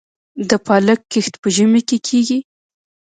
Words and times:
د 0.49 0.51
پالک 0.67 0.99
کښت 1.11 1.33
په 1.41 1.47
ژمي 1.55 1.81
کې 1.87 1.97
کیږي؟ 2.07 2.39